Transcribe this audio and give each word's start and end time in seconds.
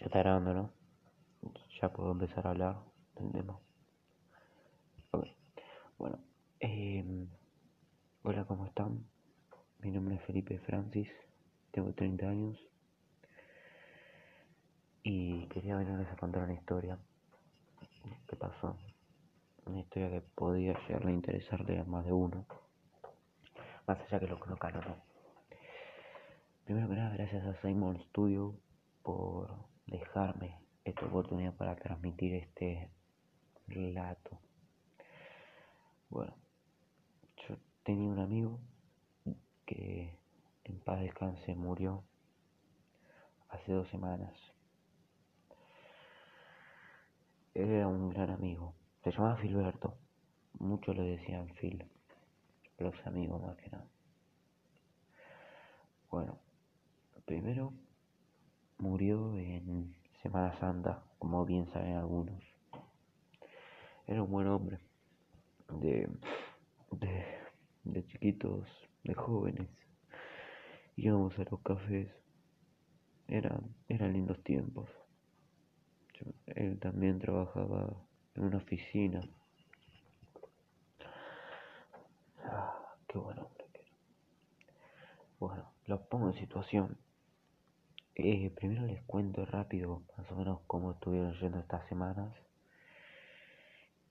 Ya 0.00 0.06
está 0.06 0.20
grabando, 0.20 0.54
¿no? 0.54 0.72
Ya 1.80 1.88
puedo 1.88 2.12
empezar 2.12 2.46
a 2.46 2.50
hablar 2.50 2.76
del 3.16 3.32
tema. 3.32 3.58
Ok. 5.10 5.26
Bueno. 5.98 6.20
Eh, 6.60 7.26
hola, 8.22 8.44
¿cómo 8.44 8.66
están? 8.66 9.04
Mi 9.80 9.90
nombre 9.90 10.14
es 10.14 10.22
Felipe 10.22 10.60
Francis. 10.60 11.08
Tengo 11.72 11.92
30 11.94 12.28
años. 12.28 12.56
Y 15.02 15.46
quería 15.48 15.76
venirles 15.76 16.08
a 16.12 16.16
contar 16.16 16.44
una 16.44 16.54
historia. 16.54 16.96
¿Qué 18.28 18.36
pasó? 18.36 18.76
Una 19.66 19.80
historia 19.80 20.10
que 20.10 20.20
podía 20.20 20.78
llegarle 20.86 21.10
a 21.10 21.14
interesarle 21.14 21.80
a 21.80 21.84
más 21.84 22.04
de 22.04 22.12
uno. 22.12 22.46
Más 23.88 23.98
allá 23.98 24.20
que 24.20 24.28
lo 24.28 24.38
conozcan 24.38 24.76
o 24.76 24.80
no. 24.80 24.96
Primero 26.64 26.88
que 26.88 26.94
nada, 26.94 27.16
gracias 27.16 27.44
a 27.44 27.60
Simon 27.62 27.98
Studio 28.10 28.54
por 29.02 29.77
dejarme 29.88 30.58
esta 30.84 31.06
oportunidad 31.06 31.54
para 31.54 31.76
transmitir 31.76 32.34
este 32.34 32.90
relato. 33.66 34.38
Bueno, 36.10 36.34
yo 37.46 37.56
tenía 37.82 38.08
un 38.08 38.18
amigo 38.18 38.60
que 39.66 40.18
en 40.64 40.80
paz 40.80 41.00
descanse 41.00 41.54
murió 41.54 42.04
hace 43.48 43.72
dos 43.72 43.88
semanas. 43.88 44.34
Era 47.54 47.88
un 47.88 48.10
gran 48.10 48.30
amigo, 48.30 48.74
se 49.02 49.10
llamaba 49.10 49.36
Filberto, 49.36 49.96
muchos 50.58 50.96
le 50.96 51.02
decían 51.02 51.48
Phil, 51.60 51.84
los 52.78 52.94
amigos 53.06 53.42
más 53.42 53.56
que 53.56 53.70
nada. 53.70 53.88
Bueno, 56.10 56.38
primero 57.26 57.72
murió 58.78 59.36
en 59.36 59.94
Semana 60.22 60.52
Santa, 60.58 61.02
como 61.18 61.44
bien 61.44 61.66
saben 61.72 61.96
algunos. 61.96 62.42
Era 64.06 64.22
un 64.22 64.30
buen 64.30 64.46
hombre, 64.46 64.78
de, 65.80 66.08
de, 66.92 67.24
de 67.84 68.06
chiquitos, 68.06 68.68
de 69.04 69.14
jóvenes. 69.14 69.68
Íbamos 70.96 71.38
a 71.38 71.44
los 71.44 71.60
cafés, 71.60 72.08
eran, 73.26 73.74
eran 73.88 74.12
lindos 74.12 74.42
tiempos. 74.42 74.88
él 76.46 76.78
también 76.78 77.18
trabajaba 77.18 77.94
en 78.34 78.44
una 78.44 78.56
oficina. 78.56 79.20
Ah, 82.44 82.96
qué 83.06 83.18
buen 83.18 83.38
hombre 83.38 83.66
que 83.72 83.80
era. 83.80 83.90
Bueno, 85.38 85.72
lo 85.86 86.08
pongo 86.08 86.28
en 86.28 86.34
situación. 86.34 86.96
Eh, 88.20 88.50
primero 88.50 88.84
les 88.84 89.00
cuento 89.04 89.46
rápido 89.46 90.02
más 90.16 90.28
o 90.32 90.34
menos 90.34 90.58
cómo 90.66 90.90
estuvieron 90.90 91.34
yendo 91.34 91.60
estas 91.60 91.88
semanas. 91.88 92.34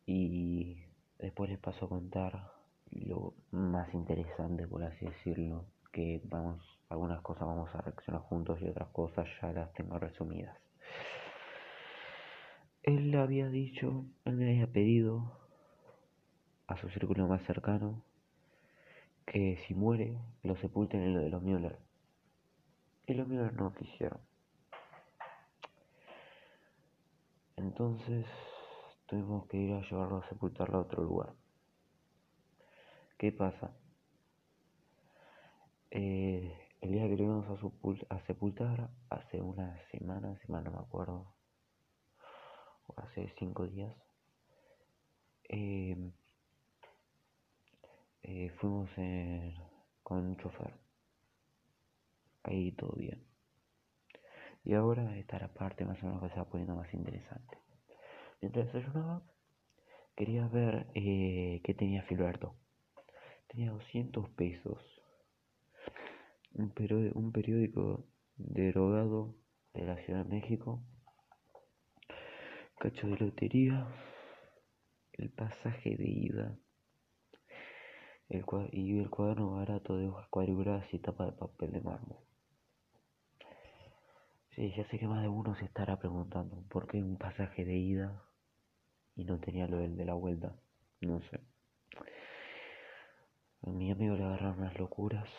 Y 0.06 0.78
después 1.20 1.50
les 1.50 1.60
paso 1.60 1.86
a 1.86 1.90
contar 1.90 2.54
lo 2.90 3.34
más 3.52 3.94
interesante 3.94 4.66
por 4.66 4.82
así 4.86 5.06
decirlo 5.06 5.66
que 5.92 6.22
vamos 6.24 6.64
algunas 6.88 7.22
cosas 7.22 7.48
vamos 7.48 7.70
a 7.76 7.82
reaccionar 7.82 8.22
juntos 8.22 8.62
y 8.62 8.70
otras 8.70 8.88
cosas 8.90 9.28
ya 9.42 9.52
las 9.52 9.74
tengo 9.74 10.00
resumidas. 10.00 10.58
Él 12.84 13.14
había 13.16 13.50
dicho 13.50 14.06
él 14.24 14.38
me 14.38 14.52
había 14.52 14.68
pedido 14.68 15.38
a 16.68 16.78
su 16.78 16.88
círculo 16.90 17.28
más 17.28 17.44
cercano 17.44 18.02
que 19.26 19.58
si 19.68 19.74
muere 19.74 20.18
lo 20.44 20.56
sepulten 20.56 21.02
en 21.02 21.14
lo 21.14 21.20
de 21.20 21.30
los 21.30 21.44
Müller 21.44 21.87
y 23.08 23.14
los 23.14 23.28
míos 23.28 23.52
no 23.54 23.74
quisieron. 23.74 24.20
Entonces 27.56 28.26
tuvimos 29.08 29.48
que 29.48 29.58
ir 29.58 29.74
a 29.74 29.82
llevarlo 29.82 30.18
a 30.18 30.30
sepultarlo 30.30 30.78
a 30.78 30.82
otro 30.82 31.04
lugar. 31.04 31.34
¿Qué 33.18 33.32
pasa? 33.32 33.72
Eh, 35.90 36.54
el 36.82 36.92
día 36.92 37.08
que 37.08 37.16
lo 37.16 37.24
íbamos 37.24 37.48
a, 38.10 38.20
sepultar, 38.28 38.90
hace 39.10 39.42
una 39.42 39.80
semana, 39.90 40.38
semana 40.46 40.70
no 40.70 40.78
me 40.78 40.84
acuerdo, 40.84 41.34
o 42.88 42.94
hace 42.98 43.34
cinco 43.40 43.66
días, 43.66 43.96
eh, 45.50 46.12
eh, 48.24 48.50
fuimos 48.60 48.90
con 50.04 50.18
un 50.26 50.38
chofer 50.38 50.87
ahí 52.48 52.72
todo 52.72 52.94
bien. 52.96 53.24
Y 54.64 54.74
ahora 54.74 55.18
está 55.18 55.40
la 55.40 55.54
parte 55.54 55.86
más 55.86 56.02
o 56.04 56.08
menos 56.08 56.22
que 56.22 56.30
se 56.30 56.36
va 56.36 56.50
poniendo 56.50 56.76
más 56.76 56.94
interesante. 56.94 57.58
Mientras 58.42 58.72
desayunaba, 58.72 59.24
quería 60.16 60.48
ver 60.48 60.88
eh, 60.94 61.62
qué 61.64 61.74
tenía 61.74 62.04
Filberto. 62.04 62.56
Tenía 63.48 63.72
200 63.72 64.30
pesos. 64.32 64.78
Un, 66.54 66.72
periódico, 66.72 67.18
un 67.18 67.32
periódico 67.32 68.06
derogado 68.36 69.36
de 69.74 69.86
la 69.86 69.96
Ciudad 70.04 70.26
de 70.26 70.36
México. 70.36 70.84
Cacho 72.78 73.08
de 73.08 73.18
lotería. 73.18 73.88
El 75.14 75.30
pasaje 75.30 75.96
de 75.96 76.10
ida. 76.10 76.60
El, 78.30 78.44
y 78.74 79.00
el 79.00 79.10
cuaderno 79.10 79.52
barato 79.56 79.98
de 79.98 80.10
hojas 80.10 80.28
cuadriculadas 80.28 80.94
y 80.94 81.00
tapa 81.00 81.26
de 81.26 81.32
papel 81.32 81.72
de 81.72 81.82
mármol. 81.82 82.28
Sí, 84.58 84.74
ya 84.76 84.84
sé 84.86 84.98
que 84.98 85.08
más 85.08 85.22
de 85.22 85.28
uno 85.28 85.56
se 85.56 85.66
estará 85.66 86.00
preguntando 86.00 86.64
por 86.68 86.88
qué 86.88 86.98
un 86.98 87.16
pasaje 87.16 87.64
de 87.64 87.76
ida 87.76 88.24
y 89.16 89.24
no 89.24 89.40
tenía 89.40 89.68
lo 89.68 89.78
del 89.78 89.96
de 89.96 90.04
la 90.04 90.16
vuelta. 90.16 90.56
No 91.00 91.22
sé. 91.22 91.40
A 93.62 93.70
mi 93.70 93.92
amigo 93.92 94.16
le 94.16 94.24
agarraron 94.24 94.58
unas 94.58 94.76
locuras. 94.80 95.30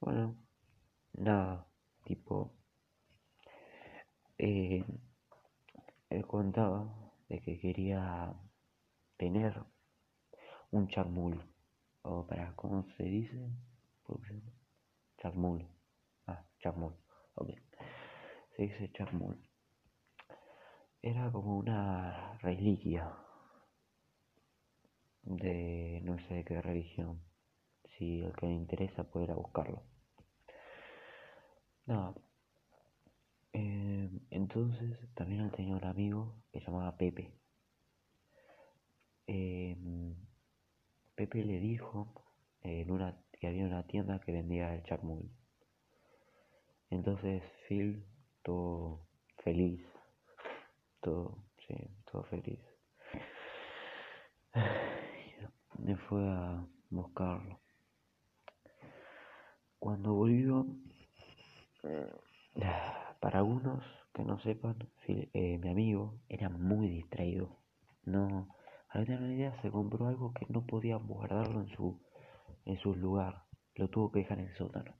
Bueno, 0.00 0.34
nada, 1.12 1.64
tipo. 2.06 2.52
Eh, 4.36 4.84
él 6.08 6.26
contaba 6.26 6.92
de 7.28 7.40
que 7.40 7.60
quería 7.60 8.34
tener 9.16 9.62
un 10.72 10.88
chacmul. 10.88 11.40
O 12.02 12.26
para, 12.26 12.52
¿cómo 12.56 12.84
se 12.96 13.04
dice? 13.04 13.48
Chacmul. 15.18 15.68
Ah, 16.26 16.44
chacmul. 16.58 16.96
Se 18.56 18.62
dice 18.62 18.90
Chacmul. 18.92 19.38
Era 21.02 21.30
como 21.32 21.56
una 21.56 22.38
reliquia 22.38 23.16
de 25.22 26.00
no 26.04 26.18
sé 26.28 26.44
qué 26.44 26.60
religión. 26.60 27.22
Si 27.96 28.20
el 28.22 28.34
que 28.34 28.46
le 28.46 28.52
interesa 28.52 29.04
puede 29.04 29.26
ir 29.26 29.30
a 29.32 29.36
buscarlo. 29.36 29.82
No. 31.86 32.14
Eh, 33.52 34.10
entonces 34.30 34.98
también 35.14 35.50
tenía 35.50 35.74
un 35.74 35.84
amigo 35.84 36.36
que 36.52 36.60
se 36.60 36.66
llamaba 36.66 36.96
Pepe. 36.96 37.32
Eh, 39.26 39.76
Pepe 41.14 41.44
le 41.44 41.60
dijo 41.60 42.24
una, 42.62 43.16
que 43.32 43.48
había 43.48 43.64
una 43.64 43.86
tienda 43.86 44.20
que 44.20 44.32
vendía 44.32 44.74
el 44.74 44.82
chacmul. 44.82 45.30
Entonces 46.90 47.42
Phil, 47.68 48.04
todo 48.42 49.06
feliz, 49.44 49.80
todo, 51.00 51.44
sí, 51.66 51.74
todo 52.10 52.24
feliz. 52.24 52.58
Me 55.78 55.96
fue 55.96 56.28
a 56.28 56.66
buscarlo. 56.90 57.60
Cuando 59.78 60.12
volvió, 60.14 60.66
para 63.20 63.38
algunos 63.38 63.82
que 64.12 64.24
no 64.24 64.38
sepan, 64.40 64.76
eh, 65.06 65.58
mi 65.58 65.70
amigo 65.70 66.20
era 66.28 66.48
muy 66.48 66.88
distraído. 66.88 67.56
No, 68.04 68.48
al 68.88 69.06
tener 69.06 69.20
una 69.22 69.32
idea 69.32 69.62
se 69.62 69.70
compró 69.70 70.08
algo 70.08 70.34
que 70.34 70.44
no 70.48 70.66
podía 70.66 70.96
guardarlo 70.96 71.60
en 71.60 71.68
su, 71.68 72.02
en 72.64 72.78
su 72.80 72.94
lugar. 72.94 73.44
Lo 73.76 73.88
tuvo 73.88 74.10
que 74.10 74.18
dejar 74.20 74.40
en 74.40 74.48
el 74.48 74.56
sótano. 74.56 74.99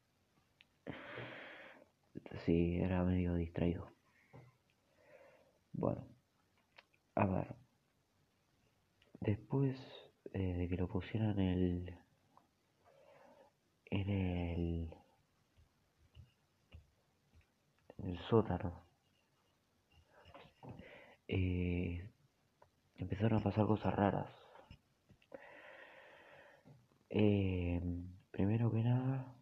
Sí, 2.45 2.79
era 2.81 3.05
medio 3.05 3.35
distraído. 3.35 3.91
Bueno, 5.73 6.07
a 7.15 7.27
ver. 7.27 7.55
Después 9.21 9.77
eh, 10.33 10.55
de 10.55 10.69
que 10.69 10.77
lo 10.77 10.89
pusieran 10.89 11.39
en 11.39 11.49
el. 11.49 11.99
en 13.91 14.11
el. 14.11 14.91
sótano. 18.29 18.85
Eh, 21.29 22.11
empezaron 22.97 23.41
a 23.41 23.45
pasar 23.45 23.67
cosas 23.67 23.95
raras. 23.95 24.31
Eh, 27.11 27.81
primero 28.31 28.71
que 28.71 28.83
nada, 28.83 29.35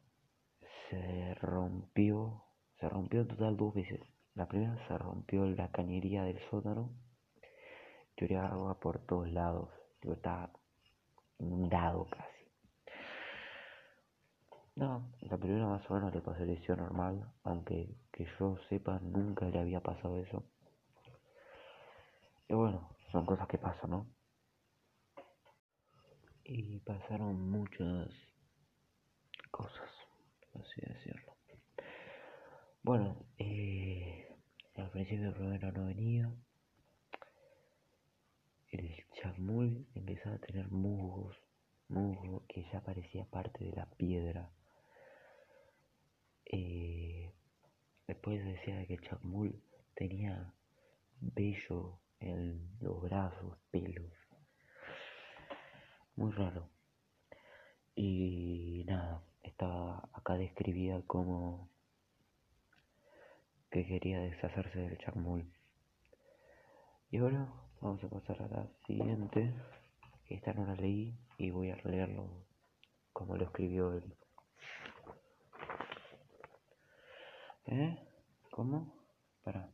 se 0.91 1.35
rompió 1.35 2.48
se 2.79 2.89
rompió 2.89 3.21
en 3.23 3.29
total 3.29 3.57
dos 3.57 3.75
veces. 3.75 4.01
La 4.35 4.47
primera 4.47 4.77
se 4.87 4.97
rompió 4.97 5.45
la 5.47 5.71
cañería 5.71 6.23
del 6.23 6.39
sótano. 6.49 6.91
Lloré 8.17 8.37
agua 8.37 8.79
por 8.79 9.01
todos 9.07 9.29
lados. 9.31 9.71
Yo 10.03 10.13
estaba 10.13 10.51
inundado 11.39 12.07
casi. 12.11 12.39
No, 14.77 15.13
la 15.23 15.37
primera 15.37 15.67
más 15.67 15.91
o 15.91 15.95
menos 15.95 16.15
le 16.15 16.21
pasó 16.21 16.45
lesión 16.45 16.79
normal, 16.79 17.33
aunque 17.43 17.97
que 18.13 18.27
yo 18.39 18.57
sepa 18.69 19.01
nunca 19.01 19.47
le 19.47 19.59
había 19.59 19.81
pasado 19.81 20.17
eso. 20.19 20.45
Y 22.49 22.55
bueno, 22.55 22.97
son 23.11 23.27
cosas 23.27 23.49
que 23.49 23.59
pasan, 23.59 23.91
¿no? 23.91 24.07
Y 26.45 26.79
pasaron 26.79 27.51
muchas 27.51 28.09
cosas, 29.51 29.91
así 30.55 30.81
decirlo. 30.81 31.38
Bueno, 32.89 33.27
eh, 33.37 34.35
al 34.77 34.91
principio 34.91 35.35
primero 35.35 35.71
no 35.73 35.85
venía. 35.85 36.35
El 38.71 39.05
chamul 39.13 39.87
empezaba 39.95 40.37
a 40.37 40.39
tener 40.39 40.71
musgos, 40.71 41.37
musgo 41.89 42.47
que 42.49 42.65
ya 42.73 42.81
parecía 42.81 43.27
parte 43.27 43.63
de 43.63 43.73
la 43.73 43.85
piedra. 43.85 44.51
Eh, 46.47 47.31
después 48.07 48.43
decía 48.43 48.87
que 48.87 48.95
el 48.95 49.03
tenía 49.95 50.55
vello 51.21 52.01
en 52.21 52.71
los 52.81 53.03
brazos, 53.03 53.59
pelos. 53.71 54.15
Muy 56.17 56.33
raro. 56.33 56.71
Y 57.95 58.85
nada, 58.87 59.23
estaba 59.43 60.09
acá 60.15 60.39
describida 60.39 61.03
como 61.03 61.69
que 63.71 63.87
quería 63.87 64.21
deshacerse 64.21 64.81
del 64.81 64.99
Chacmul. 64.99 65.51
Y 67.11 67.19
ahora 67.19 67.53
vamos 67.81 68.03
a 68.05 68.09
pasar 68.09 68.43
a 68.43 68.49
la 68.49 68.69
siguiente. 68.87 69.55
Esta 70.27 70.53
no 70.53 70.67
la 70.67 70.75
leí 70.75 71.19
y 71.39 71.51
voy 71.51 71.71
a 71.71 71.77
leerlo 71.85 72.47
como 73.13 73.37
lo 73.37 73.45
escribió 73.45 73.93
él. 73.95 74.15
¿Eh? 77.67 77.99
¿Cómo? 78.51 78.95
Para. 79.43 79.71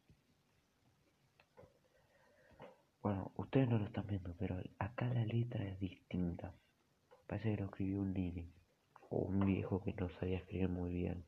Bueno, 3.02 3.32
ustedes 3.36 3.68
no 3.68 3.78
lo 3.78 3.86
están 3.86 4.06
viendo, 4.06 4.34
pero 4.38 4.56
acá 4.78 5.06
la 5.06 5.24
letra 5.24 5.64
es 5.64 5.78
distinta. 5.78 6.54
Parece 7.26 7.50
que 7.50 7.62
lo 7.62 7.66
escribió 7.66 8.00
un 8.00 8.12
niño 8.12 8.46
o 9.10 9.18
un 9.18 9.40
viejo 9.40 9.82
que 9.82 9.92
no 9.92 10.08
sabía 10.18 10.38
escribir 10.38 10.68
muy 10.68 10.92
bien. 10.92 11.24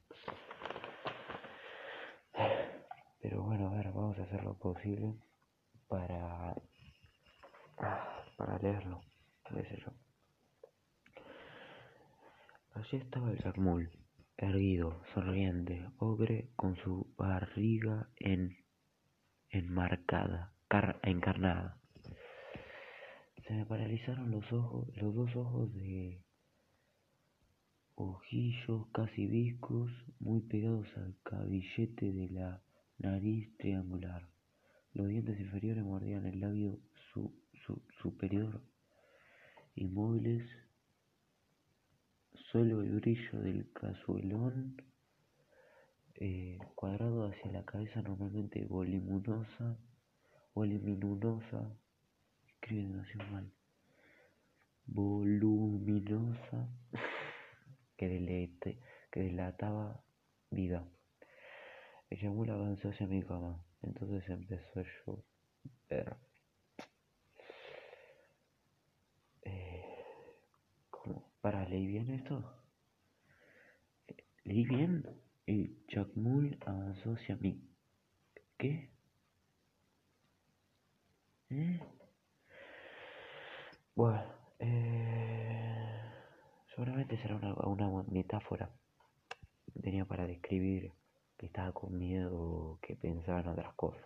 Pero 3.28 3.43
bueno, 3.43 3.67
a 3.67 3.75
ver, 3.75 3.90
vamos 3.93 4.17
a 4.20 4.23
hacer 4.23 4.44
lo 4.44 4.56
posible 4.56 5.17
para, 5.88 6.55
para 8.37 8.58
leerlo, 8.61 9.00
sé. 9.50 9.82
Allí 12.75 12.96
estaba 12.99 13.32
el 13.32 13.43
Jacmul, 13.43 13.90
erguido, 14.37 15.02
sonriente, 15.12 15.90
ogre 15.99 16.50
con 16.55 16.76
su 16.76 17.12
barriga 17.19 18.08
en, 18.14 18.58
enmarcada, 19.50 20.52
encarnada. 21.02 21.81
Se 23.49 23.55
me 23.55 23.67
paralizaron 23.67 24.31
los 24.31 24.52
ojos, 24.52 24.87
los 24.99 25.12
dos 25.12 25.34
ojos 25.34 25.75
de 25.75 26.22
ojillos 27.96 28.87
casi 28.93 29.26
viscos, 29.26 29.90
muy 30.20 30.43
pegados 30.43 30.87
al 30.96 31.17
cabillete 31.25 32.12
de 32.12 32.29
la 32.29 32.62
Nariz 32.98 33.54
triangular. 33.58 34.28
Los 34.93 35.08
dientes 35.08 35.38
inferiores 35.38 35.84
mordían 35.84 36.26
el 36.26 36.40
labio 36.40 36.81
superior, 38.00 38.62
inmóviles. 39.75 40.48
Solo 42.50 42.81
el 42.82 43.00
brillo 43.00 43.40
del 43.40 43.70
cazuelón 43.72 44.76
eh, 46.14 46.58
cuadrado 46.75 47.26
hacia 47.26 47.52
la 47.52 47.64
cabeza, 47.66 48.00
normalmente 48.00 48.64
voluminosa, 48.64 49.76
voluminosa, 50.54 51.76
escribe 52.48 53.02
mal, 53.31 53.52
voluminosa, 54.87 56.70
que, 57.98 58.78
que 59.10 59.20
delataba 59.20 60.02
vida. 60.50 60.88
Ella 62.11 62.31
muy 62.31 62.49
avanzó 62.49 62.88
hacia 62.91 63.06
mi 63.06 63.23
cama, 63.23 63.61
entonces 63.82 64.29
empezó 64.29 64.81
a 64.81 64.85
llover. 64.85 66.17
Eh. 69.43 69.97
¿Para 71.41 71.64
leí 71.69 71.87
bien 71.87 72.11
esto? 72.11 72.44
¿Leí 74.44 74.64
bien? 74.64 75.05
El 75.47 75.85
Chacmul 75.88 76.58
avanzó 76.64 77.12
hacia 77.14 77.37
mí. 77.37 77.61
¿Qué? 78.56 78.91
¿Eh? 81.50 81.81
Bueno, 83.97 84.23
eh, 84.61 86.00
seguramente 86.75 87.17
será 87.19 87.37
una, 87.37 87.55
una 87.55 88.03
metáfora. 88.11 88.70
Tenía 89.82 90.05
para 90.05 90.26
describir 90.26 90.93
que 91.37 91.47
estaba 91.47 91.73
con 91.73 91.99
miedo, 91.99 92.79
que 92.83 92.97
pensaba 92.97 93.41
en 93.41 93.49
otras 93.49 93.75
cosas, 93.75 94.05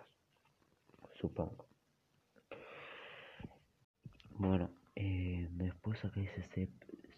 supongo. 1.14 1.66
Bueno, 4.30 4.70
eh, 4.96 5.48
después 5.52 6.02
acá 6.04 6.20
dice 6.20 6.70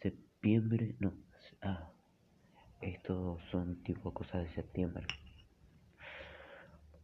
septiembre, 0.02 0.96
no, 0.98 1.14
ah, 1.62 1.92
estos 2.80 3.40
son 3.50 3.82
tipo 3.84 4.12
cosas 4.12 4.42
de 4.42 4.54
septiembre. 4.54 5.06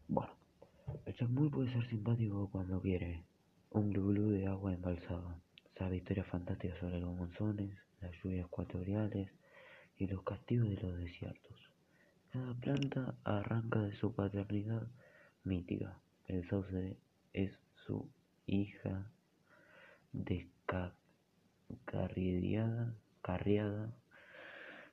Bueno, 0.08 0.34
el 1.06 1.14
chamuy 1.14 1.50
puede 1.50 1.72
ser 1.72 1.88
simpático 1.88 2.50
cuando 2.50 2.81
quiere, 2.81 3.25
un 3.70 3.90
glú 3.93 4.31
de 4.31 4.46
agua 4.46 4.72
embalsada, 4.75 5.40
sabe 5.76 5.99
historias 5.99 6.26
fantásticas 6.26 6.78
sobre 6.78 6.99
los 7.00 7.14
monzones, 7.14 7.78
las 8.00 8.11
lluvias 8.22 8.46
ecuatoriales 8.46 9.31
y 9.96 10.06
los 10.06 10.22
castigos 10.22 10.69
de 10.70 10.76
los 10.76 10.99
desiertos. 10.99 11.57
Cada 12.30 12.52
planta 12.52 13.14
arranca 13.25 13.80
de 13.80 13.96
su 13.96 14.14
paternidad 14.14 14.86
mítica. 15.44 15.98
El 16.26 16.46
sauce 16.46 16.99
es 17.32 17.58
su 17.87 18.06
hija 18.47 19.11
descarriada, 20.12 20.54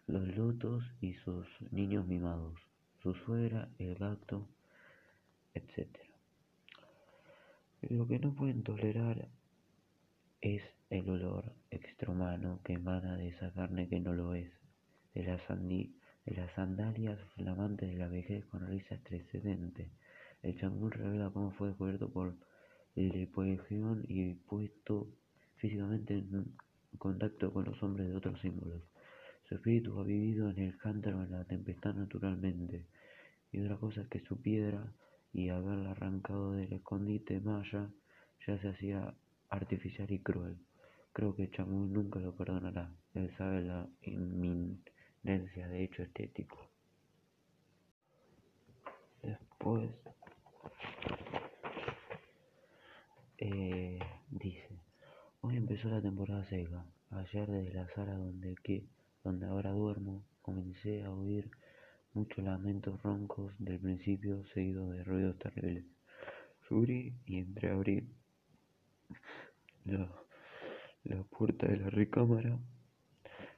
los 0.07 0.27
lotos 0.37 0.85
y 1.01 1.15
sus 1.15 1.45
niños 1.71 2.07
mimados, 2.07 2.57
su 3.03 3.13
suegra, 3.13 3.67
el 3.79 3.95
gato, 3.95 4.47
etc. 5.53 5.89
Lo 7.81 8.07
que 8.07 8.17
no 8.17 8.33
pueden 8.33 8.63
tolerar 8.63 9.27
es 10.39 10.63
el 10.89 11.09
olor 11.09 11.51
extrahumano 11.69 12.61
que 12.63 12.73
emana 12.73 13.17
de 13.17 13.27
esa 13.27 13.51
carne 13.51 13.89
que 13.89 13.99
no 13.99 14.13
lo 14.13 14.35
es, 14.35 14.53
de 15.13 15.23
la 15.23 15.37
sandía 15.47 15.89
las 16.33 16.51
sandalias 16.53 17.19
flamantes 17.35 17.89
de 17.89 17.97
la 17.97 18.07
vejez 18.07 18.45
con 18.45 18.65
risa 18.67 18.95
estridente. 18.95 19.91
El 20.41 20.57
changún 20.59 20.91
revela 20.91 21.29
cómo 21.29 21.51
fue 21.51 21.67
descubierto 21.67 22.09
por 22.09 22.35
Lepoegeon 22.95 24.05
y 24.07 24.33
puesto 24.33 25.07
físicamente 25.57 26.15
en 26.15 26.55
contacto 26.97 27.53
con 27.53 27.65
los 27.65 27.81
hombres 27.83 28.07
de 28.07 28.15
otros 28.15 28.39
símbolos. 28.41 28.81
Su 29.47 29.55
espíritu 29.55 29.99
ha 29.99 30.03
vivido 30.03 30.49
en 30.49 30.59
el 30.59 30.77
cántaro 30.77 31.23
en 31.23 31.31
la 31.31 31.43
tempestad 31.43 31.93
naturalmente, 31.93 32.87
y 33.51 33.59
otra 33.59 33.77
cosa 33.77 34.01
es 34.01 34.07
que 34.07 34.19
su 34.21 34.41
piedra, 34.41 34.91
y 35.33 35.49
haberla 35.49 35.91
arrancado 35.91 36.53
del 36.53 36.73
escondite 36.73 37.39
maya, 37.41 37.89
ya 38.47 38.57
se 38.59 38.69
hacía 38.69 39.13
artificial 39.49 40.09
y 40.11 40.19
cruel. 40.19 40.57
Creo 41.13 41.35
que 41.35 41.51
Chamún 41.51 41.93
nunca 41.93 42.19
lo 42.19 42.35
perdonará. 42.35 42.91
Él 43.13 43.31
sabe 43.37 43.61
la 43.61 43.87
inmin 44.01 44.81
de 45.25 45.83
hecho 45.83 46.03
estético. 46.03 46.69
Después 49.23 49.89
eh, 53.39 53.99
dice, 54.29 54.79
hoy 55.41 55.57
empezó 55.57 55.89
la 55.89 56.01
temporada 56.01 56.45
seca. 56.45 56.85
Ayer 57.09 57.49
desde 57.49 57.73
la 57.73 57.89
sala 57.89 58.13
donde 58.13 58.55
que 58.63 58.85
donde 59.23 59.47
ahora 59.47 59.71
duermo 59.71 60.23
comencé 60.43 61.03
a 61.03 61.11
oír 61.11 61.49
muchos 62.13 62.43
lamentos 62.43 63.01
roncos 63.01 63.51
del 63.57 63.79
principio 63.79 64.45
seguidos 64.53 64.91
de 64.91 65.03
ruidos 65.03 65.39
terribles. 65.39 65.85
Subí 66.67 67.15
y 67.25 67.39
entreabrí 67.39 68.07
la, 69.85 70.11
la 71.03 71.23
puerta 71.23 71.65
de 71.67 71.77
la 71.77 71.89
recámara. 71.89 72.59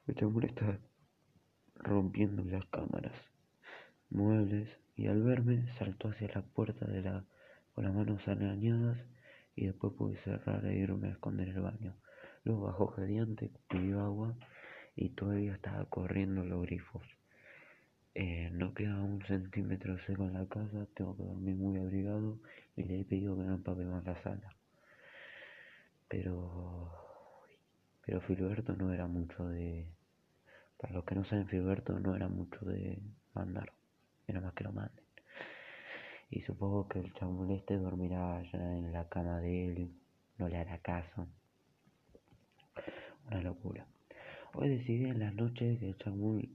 El 0.08 0.16
chambre 0.16 0.48
está 0.48 0.80
rompiendo 1.88 2.44
las 2.44 2.66
cámaras, 2.66 3.14
muebles 4.10 4.68
y 4.98 5.08
al 5.08 5.24
verme 5.24 5.66
saltó 5.80 6.10
hacia 6.10 6.28
la 6.28 6.42
puerta 6.42 6.86
de 6.86 7.02
la, 7.02 7.24
con 7.74 7.86
las 7.86 7.94
manos 7.94 8.28
arañadas 8.28 8.98
y 9.56 9.68
después 9.68 9.94
pude 9.94 10.18
cerrar 10.24 10.66
e 10.66 10.76
irme 10.76 11.08
a 11.08 11.12
esconder 11.12 11.48
el 11.48 11.62
baño. 11.62 11.96
Luego 12.44 12.66
bajó 12.66 12.88
gigante, 12.90 13.52
pidió 13.70 14.02
agua 14.02 14.36
y 14.96 15.10
todavía 15.10 15.54
estaba 15.54 15.86
corriendo 15.86 16.44
los 16.44 16.62
grifos. 16.64 17.04
Eh, 18.16 18.50
no 18.52 18.74
queda 18.74 19.02
un 19.02 19.22
centímetro 19.26 19.98
seco 20.06 20.26
en 20.26 20.34
la 20.34 20.46
casa, 20.48 20.88
tengo 20.94 21.16
que 21.16 21.24
dormir 21.24 21.56
muy 21.56 21.80
abrigado 21.80 22.40
y 22.76 22.84
le 22.84 23.02
he 23.02 23.06
pedido 23.06 23.38
que 23.38 23.44
no 23.44 23.56
empape 23.56 23.86
más 23.86 24.04
la 24.04 24.22
sala. 24.24 24.56
Pero, 26.10 26.92
pero 28.06 28.22
Filiberto 28.22 28.76
no 28.76 28.92
era 28.94 29.08
mucho 29.08 29.48
de, 29.50 29.88
para 30.78 30.94
los 30.94 31.06
que 31.06 31.16
no 31.16 31.26
saben 31.26 31.48
Filiberto 31.48 32.00
no 32.00 32.16
era 32.16 32.28
mucho 32.28 32.64
de 32.66 33.00
mandar, 33.34 33.72
era 34.28 34.42
más 34.42 34.54
que 34.54 34.64
lo 34.64 34.72
manden. 34.72 35.04
Y 36.30 36.42
supongo 36.42 36.88
que 36.88 37.00
el 37.00 37.14
chamul 37.14 37.52
este 37.52 37.78
dormirá 37.78 38.38
allá 38.38 38.78
en 38.78 38.92
la 38.92 39.08
cama 39.08 39.40
de 39.40 39.68
él, 39.68 39.92
no 40.38 40.48
le 40.48 40.58
hará 40.58 40.78
caso. 40.80 41.28
Una 43.28 43.42
locura. 43.42 43.86
Hoy 44.54 44.70
decidí 44.70 45.06
en 45.06 45.20
las 45.20 45.34
noches 45.34 45.80
que 45.80 45.96
Chacmul, 45.98 46.50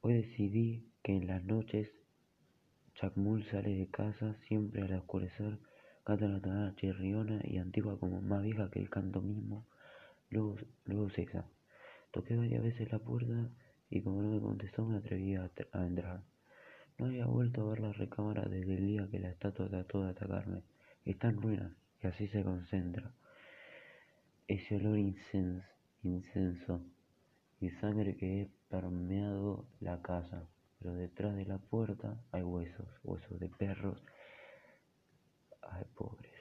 hoy 0.00 0.12
decidí 0.12 0.84
que 1.02 1.16
en 1.16 1.26
las 1.26 1.42
noches 1.44 1.90
Chacmul 2.94 3.44
sale 3.50 3.74
de 3.74 3.86
casa 3.88 4.34
siempre 4.46 4.82
al 4.82 4.92
oscurecer, 4.94 5.58
canta 6.04 6.26
una 6.26 6.40
tonada 6.40 6.74
chirriona 6.76 7.40
y 7.44 7.58
antigua 7.58 7.98
como 7.98 8.20
más 8.20 8.42
vieja 8.42 8.70
que 8.70 8.78
el 8.78 8.88
canto 8.88 9.20
mismo, 9.20 9.66
luego, 10.30 10.56
luego 10.84 11.10
cesa. 11.10 11.44
Toqué 12.10 12.36
varias 12.36 12.62
veces 12.62 12.90
la 12.90 12.98
puerta 12.98 13.50
y 13.90 14.02
como 14.02 14.22
no 14.22 14.30
me 14.30 14.40
contestó 14.40 14.84
me 14.84 14.98
atreví 14.98 15.34
a, 15.34 15.50
entrar. 15.74 16.22
No 16.98 17.06
había 17.06 17.26
vuelto 17.26 17.62
a 17.62 17.70
ver 17.70 17.80
la 17.80 17.92
recámara 17.92 18.48
desde 18.48 18.74
el 18.74 18.86
día 18.86 19.08
que 19.10 19.18
la 19.18 19.30
estatua 19.30 19.68
trató 19.68 20.02
de 20.04 20.10
atacarme. 20.10 20.62
Está 21.04 21.28
en 21.28 21.40
ruinas 21.40 21.72
y 22.02 22.06
así 22.06 22.26
se 22.28 22.42
concentra. 22.42 23.12
Ese 24.48 24.76
olor 24.76 24.98
incenso 24.98 26.80
y 27.60 27.70
sangre 27.70 28.16
que 28.16 28.42
he 28.42 28.50
permeado 28.68 29.66
la 29.80 30.00
casa, 30.02 30.48
pero 30.78 30.94
detrás 30.94 31.36
de 31.36 31.46
la 31.46 31.58
puerta 31.58 32.20
hay 32.32 32.42
huesos, 32.42 32.88
huesos 33.02 33.38
de 33.40 33.48
perros, 33.48 34.02
ay 35.62 35.84
pobres, 35.94 36.32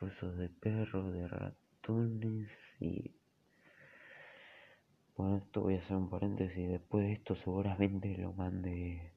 huesos 0.00 0.36
de 0.36 0.48
perros, 0.48 1.12
de 1.12 1.28
ratones 1.28 2.50
y... 2.80 3.14
Bueno, 5.16 5.36
esto 5.36 5.60
voy 5.62 5.76
a 5.76 5.78
hacer 5.78 5.96
un 5.96 6.08
paréntesis, 6.08 6.68
después 6.68 7.04
de 7.04 7.12
esto 7.12 7.36
seguramente 7.36 8.16
lo 8.18 8.32
mande 8.32 9.12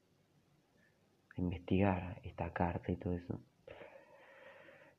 a 1.36 1.40
investigar 1.40 2.20
esta 2.24 2.52
carta 2.52 2.92
y 2.92 2.96
todo 2.96 3.14
eso. 3.14 3.40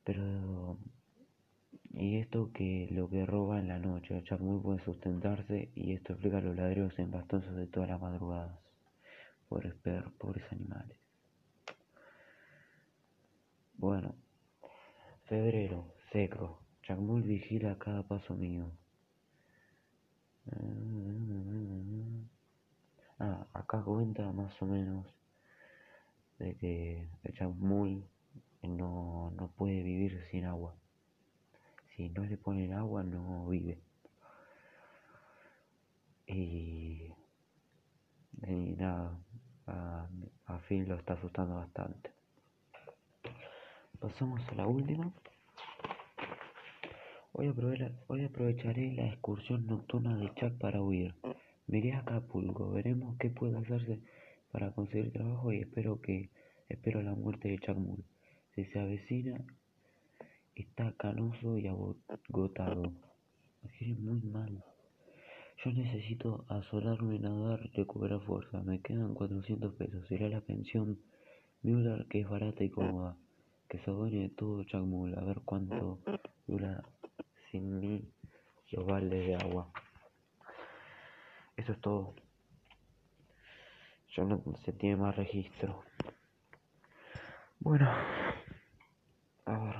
Pero 0.03 0.77
y 1.93 2.17
esto 2.17 2.51
que 2.53 2.87
lo 2.91 3.09
que 3.09 3.25
roba 3.25 3.59
en 3.59 3.67
la 3.67 3.79
noche, 3.79 4.15
el 4.17 4.39
muy 4.39 4.61
puede 4.61 4.83
sustentarse 4.83 5.71
y 5.73 5.93
esto 5.93 6.13
explica 6.13 6.41
los 6.41 6.55
ladrillos 6.55 6.97
en 6.99 7.11
bastonzos 7.11 7.55
de 7.55 7.67
todas 7.67 7.89
las 7.89 7.99
madrugadas. 7.99 8.59
Pobres 9.49 9.73
perros, 9.75 10.13
pobres 10.13 10.43
animales. 10.51 10.97
Bueno, 13.75 14.15
febrero, 15.25 15.93
seco. 16.11 16.61
Chacmul 16.83 17.23
vigila 17.23 17.77
cada 17.77 18.03
paso 18.03 18.35
mío. 18.35 18.71
Ah, 23.19 23.47
acá 23.53 23.81
cuenta 23.81 24.31
más 24.31 24.61
o 24.61 24.65
menos 24.65 25.05
de 26.39 26.55
que 26.55 27.09
el 27.23 27.33
Chacmul 27.33 28.03
no, 28.61 29.31
no 29.31 29.47
puede 29.57 29.81
vivir 29.81 30.21
sin 30.29 30.45
agua 30.45 30.75
si 31.97 32.09
no 32.09 32.23
le 32.23 32.37
ponen 32.37 32.73
agua 32.73 33.03
no 33.03 33.47
vive. 33.47 33.79
Y, 36.27 37.11
nada, 38.77 39.17
a, 39.65 40.07
a 40.45 40.61
lo 40.69 40.95
está 40.95 41.13
asustando 41.13 41.55
bastante. 41.55 42.11
Pasamos 43.99 44.47
a 44.49 44.55
la 44.55 44.67
última. 44.67 45.11
Hoy, 47.39 47.49
aprovecharé 48.25 48.93
la 48.93 49.05
excursión 49.09 49.67
nocturna 49.67 50.17
de 50.17 50.33
Chuck 50.33 50.57
para 50.57 50.81
huir. 50.81 51.13
Miré 51.67 51.93
a 51.93 51.99
Acapulco, 51.99 52.71
veremos 52.71 53.15
qué 53.19 53.29
puede 53.29 53.55
hacerse 53.59 53.99
para 54.51 54.71
conseguir 54.71 55.13
trabajo 55.13 55.53
y 55.53 55.59
espero 55.59 56.01
que 56.01 56.31
espero 56.67 57.03
la 57.03 57.13
muerte 57.13 57.49
de 57.49 57.59
Chuck 57.59 57.77
Mull. 57.77 58.03
Si 58.55 58.65
se 58.65 58.79
avecina 58.79 59.45
Está 60.55 60.91
canoso 60.93 61.59
y 61.59 61.67
agotado. 61.67 62.91
Me 63.61 63.93
muy 63.93 64.21
mal. 64.21 64.63
Yo 65.63 65.71
necesito 65.71 66.43
asolarme, 66.49 67.19
nadar, 67.19 67.69
recuperar 67.75 68.21
fuerza. 68.21 68.63
Me 68.63 68.81
quedan 68.81 69.13
400 69.13 69.75
pesos. 69.75 70.07
Será 70.07 70.27
la 70.29 70.41
pensión 70.41 70.97
Müller, 71.61 72.07
que 72.07 72.21
es 72.21 72.27
barata 72.27 72.63
y 72.63 72.71
cómoda. 72.71 73.15
Que 73.69 73.77
se 73.77 73.91
de 73.91 74.29
todo 74.29 74.63
Chacmul. 74.63 75.13
A 75.15 75.23
ver 75.23 75.41
cuánto 75.45 75.99
dura 76.47 76.83
sin 77.51 77.79
mí 77.79 78.11
los 78.71 78.85
baldes 78.85 79.25
de 79.27 79.35
agua. 79.35 79.71
Eso 81.55 81.71
es 81.71 81.81
todo. 81.81 82.15
Yo 84.09 84.25
no 84.25 84.43
se 84.65 84.73
tiene 84.73 84.95
más 84.95 85.15
registro. 85.15 85.83
Bueno. 87.59 87.89
A 89.45 89.57
ver. 89.59 89.75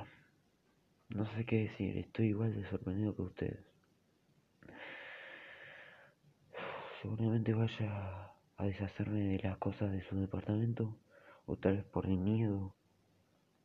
No 1.10 1.26
sé 1.34 1.46
qué 1.46 1.70
decir, 1.70 1.98
estoy 1.98 2.28
igual 2.28 2.54
de 2.54 2.70
sorprendido 2.70 3.16
que 3.16 3.22
ustedes. 3.22 3.66
Seguramente 7.02 7.54
vaya 7.54 8.32
a 8.58 8.66
deshacerme 8.66 9.20
de 9.22 9.40
las 9.40 9.58
cosas 9.58 9.92
de 9.92 10.02
su 10.04 10.20
departamento, 10.20 11.00
o 11.46 11.56
tal 11.56 11.78
vez 11.78 11.86
por 11.86 12.06
el 12.06 12.18
miedo 12.18 12.76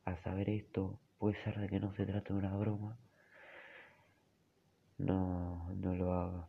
a 0.05 0.15
saber 0.23 0.49
esto, 0.49 0.99
puede 1.17 1.41
ser 1.43 1.59
de 1.59 1.67
que 1.67 1.79
no 1.79 1.93
se 1.95 2.05
trate 2.05 2.33
de 2.33 2.39
una 2.39 2.55
broma. 2.55 2.97
No, 4.97 5.69
no 5.75 5.95
lo 5.95 6.13
haga, 6.13 6.47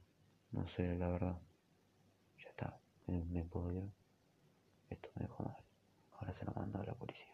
no 0.52 0.68
sé, 0.68 0.94
la 0.96 1.08
verdad. 1.08 1.40
Ya 2.38 2.48
está, 2.50 2.78
me, 3.06 3.44
puedo 3.44 3.72
ir. 3.72 3.90
Esto 4.90 5.08
me 5.14 5.22
dejó 5.22 5.44
mal. 5.44 5.56
Ahora 6.12 6.34
se 6.38 6.44
lo 6.44 6.52
mando 6.52 6.80
a 6.80 6.84
la 6.84 6.94
policía. 6.94 7.33